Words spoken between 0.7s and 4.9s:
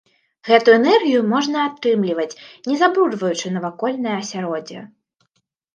энергію можна атрымліваць не забруджваючы навакольнае асяроддзе.